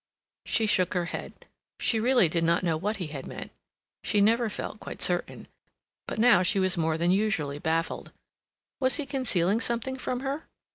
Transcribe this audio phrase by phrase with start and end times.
[0.47, 1.45] She shook her head.
[1.79, 3.51] She really did not know what he had meant.
[4.03, 5.47] She never felt quite certain;
[6.07, 8.11] but now she was more than usually baffled.
[8.79, 10.47] Was he concealing something from her?